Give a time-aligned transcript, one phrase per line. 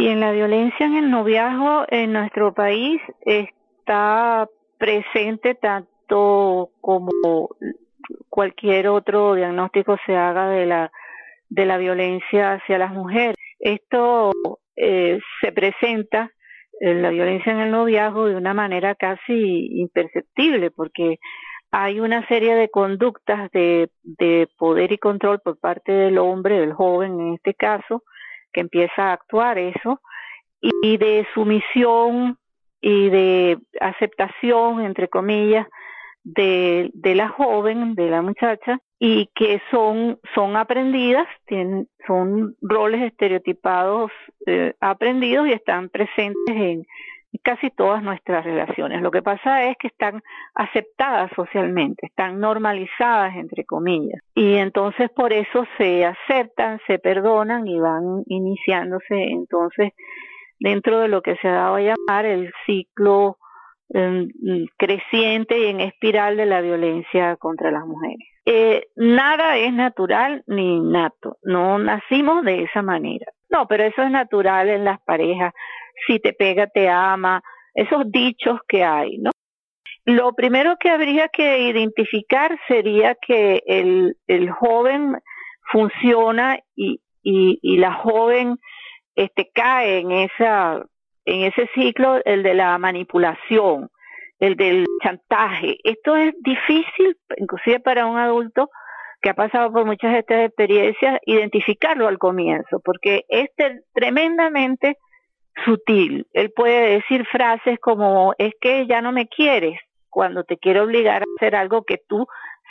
[0.00, 7.10] Bien, la violencia en el noviazgo en nuestro país está presente tanto como
[8.28, 10.92] cualquier otro diagnóstico se haga de la
[11.48, 13.34] de la violencia hacia las mujeres.
[13.58, 14.30] Esto
[14.76, 16.30] eh, se presenta
[16.78, 21.18] en la violencia en el noviazgo de una manera casi imperceptible porque
[21.72, 26.72] hay una serie de conductas de, de poder y control por parte del hombre, del
[26.72, 28.04] joven en este caso,
[28.52, 30.00] que empieza a actuar eso,
[30.60, 32.36] y de sumisión
[32.80, 35.66] y de aceptación, entre comillas,
[36.24, 43.02] de, de la joven, de la muchacha, y que son, son aprendidas, tienen, son roles
[43.02, 44.10] estereotipados
[44.46, 46.84] eh, aprendidos y están presentes en
[47.42, 49.02] casi todas nuestras relaciones.
[49.02, 50.22] Lo que pasa es que están
[50.54, 57.78] aceptadas socialmente, están normalizadas, entre comillas, y entonces por eso se aceptan, se perdonan y
[57.78, 59.92] van iniciándose entonces
[60.58, 63.36] dentro de lo que se ha dado a llamar el ciclo
[63.90, 64.28] em,
[64.76, 68.26] creciente y en espiral de la violencia contra las mujeres.
[68.44, 73.26] Eh, nada es natural ni innato, no nacimos de esa manera.
[73.50, 75.52] No, pero eso es natural en las parejas.
[76.06, 77.42] Si te pega, te ama,
[77.74, 79.30] esos dichos que hay, ¿no?
[80.04, 85.18] Lo primero que habría que identificar sería que el, el joven
[85.70, 88.56] funciona y, y, la joven
[89.16, 90.82] este, cae en, esa,
[91.26, 93.90] en ese ciclo, el de la manipulación
[94.38, 95.78] el del chantaje.
[95.84, 98.70] Esto es difícil, inclusive para un adulto
[99.20, 103.48] que ha pasado por muchas de estas experiencias, identificarlo al comienzo, porque es
[103.92, 104.96] tremendamente
[105.64, 106.26] sutil.
[106.32, 109.78] Él puede decir frases como, es que ya no me quieres,
[110.08, 112.26] cuando te quiere obligar a hacer algo que tú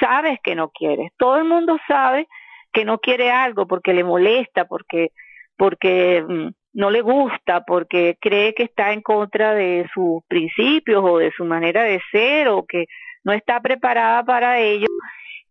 [0.00, 1.10] sabes que no quieres.
[1.16, 2.28] Todo el mundo sabe
[2.72, 5.10] que no quiere algo porque le molesta, porque,
[5.56, 11.18] porque mm, no le gusta porque cree que está en contra de sus principios o
[11.18, 12.86] de su manera de ser o que
[13.24, 14.86] no está preparada para ello,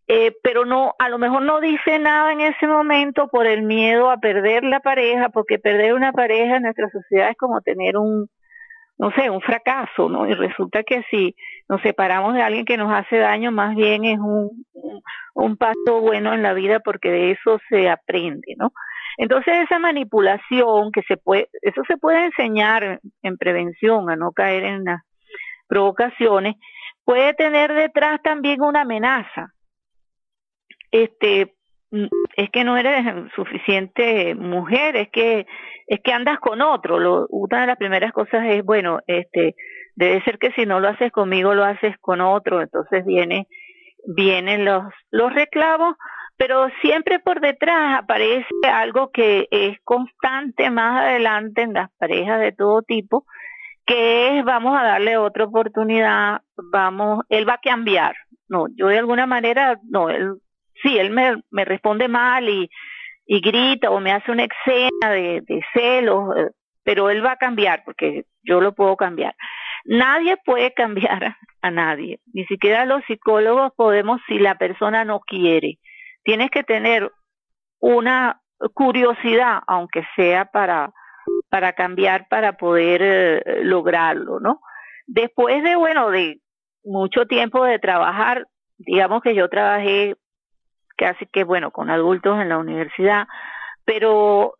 [0.07, 4.11] eh, pero no, a lo mejor no dice nada en ese momento por el miedo
[4.11, 8.27] a perder la pareja, porque perder una pareja en nuestra sociedad es como tener un,
[8.97, 10.27] no sé, un fracaso, ¿no?
[10.27, 11.35] Y resulta que si
[11.67, 14.65] nos separamos de alguien que nos hace daño, más bien es un,
[15.33, 18.71] un, paso bueno en la vida porque de eso se aprende, ¿no?
[19.17, 24.65] Entonces esa manipulación que se puede, eso se puede enseñar en prevención a no caer
[24.65, 25.01] en las
[25.67, 26.55] provocaciones,
[27.03, 29.53] puede tener detrás también una amenaza.
[30.91, 31.55] Este,
[31.91, 35.45] mm, es que no eres suficiente mujer, es que
[35.87, 36.99] es que andas con otro.
[36.99, 39.55] Lo, una de las primeras cosas es, bueno, este,
[39.95, 43.47] debe ser que si no lo haces conmigo lo haces con otro, entonces viene
[44.03, 45.95] vienen los los reclamos
[46.41, 52.51] pero siempre por detrás aparece algo que es constante más adelante en las parejas de
[52.51, 53.27] todo tipo,
[53.85, 56.41] que es vamos a darle otra oportunidad,
[56.71, 58.15] vamos, él va a cambiar.
[58.49, 60.41] No, yo de alguna manera, no, él,
[60.81, 62.69] sí, él me, responde mal y,
[63.25, 66.49] y grita o me hace una escena de, de celos, eh,
[66.83, 69.35] pero él va a cambiar porque yo lo puedo cambiar.
[69.85, 75.77] Nadie puede cambiar a nadie, ni siquiera los psicólogos podemos si la persona no quiere
[76.23, 77.11] tienes que tener
[77.79, 78.41] una
[78.73, 80.93] curiosidad, aunque sea para,
[81.49, 84.61] para cambiar, para poder eh, lograrlo, ¿no?
[85.07, 86.39] Después de, bueno, de
[86.83, 90.15] mucho tiempo de trabajar, digamos que yo trabajé
[91.01, 93.27] casi que, bueno, con adultos en la universidad,
[93.85, 94.53] pero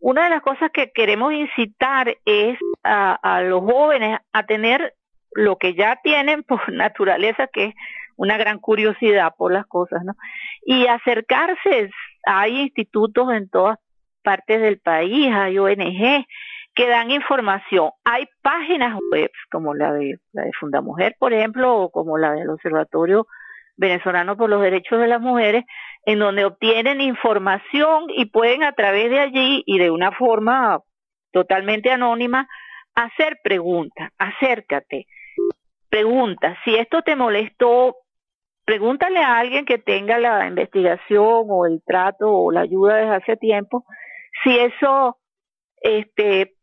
[0.00, 4.92] una de las cosas que queremos incitar es a, a los jóvenes a tener
[5.32, 7.74] lo que ya tienen por naturaleza, que es
[8.16, 10.12] una gran curiosidad por las cosas, ¿no?
[10.64, 11.90] Y acercarse,
[12.26, 13.78] hay institutos en todas
[14.22, 16.26] partes del país, hay ONG
[16.74, 17.90] que dan información.
[18.04, 22.50] Hay páginas web como la de la de Fundamujer, por ejemplo, o como la del
[22.50, 23.26] Observatorio
[23.76, 25.64] Venezolano por los Derechos de las Mujeres,
[26.06, 30.80] en donde obtienen información y pueden a través de allí y de una forma
[31.32, 32.48] totalmente anónima
[32.94, 35.06] hacer preguntas, acércate,
[35.90, 37.96] pregunta, si esto te molestó,
[38.64, 43.36] pregúntale a alguien que tenga la investigación o el trato o la ayuda desde hace
[43.36, 43.84] tiempo,
[44.44, 45.18] si eso
[45.82, 46.54] este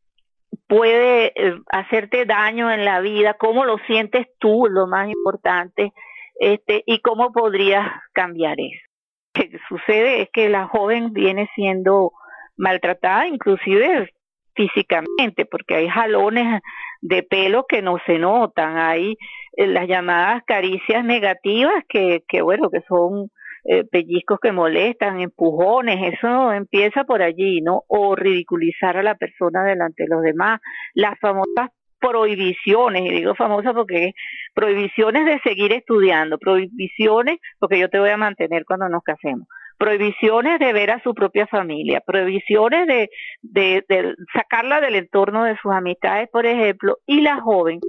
[0.67, 5.91] puede eh, hacerte daño en la vida, cómo lo sientes tú, lo más importante,
[6.39, 8.92] este, y cómo podrías cambiar eso.
[9.33, 12.11] Que sucede es que la joven viene siendo
[12.57, 14.11] maltratada, inclusive
[14.55, 16.61] físicamente, porque hay jalones
[17.01, 19.17] de pelo que no se notan, hay
[19.57, 23.29] eh, las llamadas caricias negativas que, que bueno, que son
[23.65, 27.83] eh, pellizcos que molestan, empujones, eso empieza por allí, ¿no?
[27.87, 30.59] O ridiculizar a la persona delante de los demás,
[30.93, 31.69] las famosas
[32.03, 34.13] prohibiciones, y digo famosas porque
[34.53, 39.47] prohibiciones de seguir estudiando, prohibiciones porque yo te voy a mantener cuando nos casemos,
[39.77, 43.09] prohibiciones de ver a su propia familia, prohibiciones de,
[43.41, 47.79] de, de sacarla del entorno de sus amistades, por ejemplo, y la joven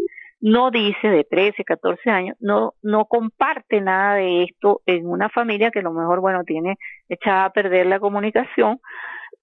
[0.40, 5.70] no dice de 13, 14 años, no, no comparte nada de esto en una familia
[5.70, 6.76] que a lo mejor, bueno, tiene
[7.08, 8.78] echada a perder la comunicación,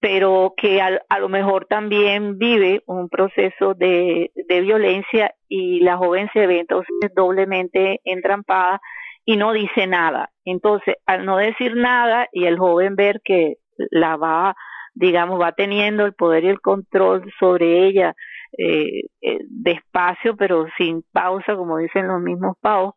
[0.01, 6.27] pero que a, a lo mejor también vive un proceso de, violencia y la joven
[6.33, 8.81] se ve entonces doblemente entrampada
[9.25, 10.31] y no dice nada.
[10.43, 13.57] Entonces, al no decir nada y el joven ver que
[13.91, 14.55] la va,
[14.95, 18.15] digamos, va teniendo el poder y el control sobre ella,
[18.57, 22.95] eh, eh, despacio pero sin pausa, como dicen los mismos pavos,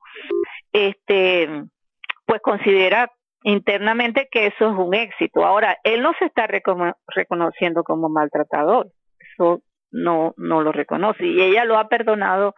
[0.73, 1.49] este,
[2.25, 3.11] pues considera
[3.45, 5.45] internamente que eso es un éxito.
[5.45, 8.89] Ahora, él no se está reconociendo como maltratador,
[9.33, 9.61] eso
[9.93, 12.55] no, no lo reconoce y ella lo ha perdonado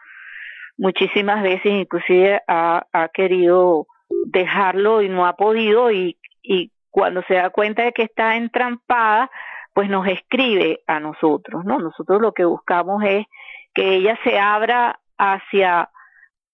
[0.79, 3.87] muchísimas veces, inclusive ha, ha querido
[4.27, 9.31] dejarlo y no ha podido y, y cuando se da cuenta de que está entrampada,
[9.75, 11.79] pues nos escribe a nosotros, ¿no?
[11.79, 13.27] Nosotros lo que buscamos es
[13.75, 15.91] que ella se abra hacia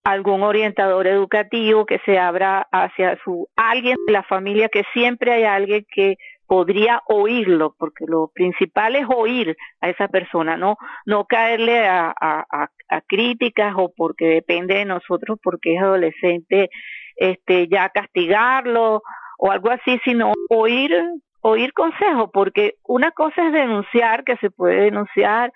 [0.04, 5.44] algún orientador educativo, que se abra hacia su alguien de la familia, que siempre hay
[5.44, 6.16] alguien que
[6.46, 10.76] podría oírlo, porque lo principal es oír a esa persona, no,
[11.06, 16.69] no caerle a, a, a, críticas o porque depende de nosotros porque es adolescente,
[17.16, 19.02] este, ya castigarlo
[19.38, 20.93] o algo así, sino oír
[21.43, 25.52] oír consejo, porque una cosa es denunciar, que se puede denunciar,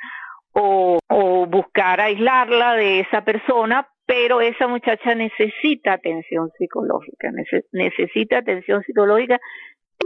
[0.52, 7.30] o, o buscar aislarla de esa persona, pero esa muchacha necesita atención psicológica,
[7.72, 9.40] necesita atención psicológica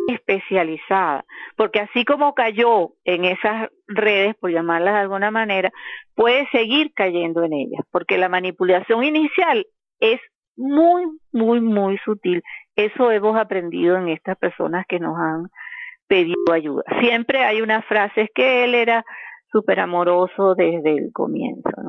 [0.08, 1.25] especializada,
[1.56, 5.70] porque así como cayó en esas redes, por llamarlas de alguna manera,
[6.14, 9.67] puede seguir cayendo en ellas, porque la manipulación inicial
[9.99, 10.20] es
[10.56, 12.43] muy, muy, muy sutil.
[12.76, 15.49] Eso hemos aprendido en estas personas que nos han
[16.06, 16.82] pedido ayuda.
[17.00, 19.05] Siempre hay una frase, es que él era
[19.52, 21.88] súper amoroso desde el comienzo, ¿no?